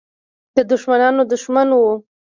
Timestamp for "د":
0.55-0.57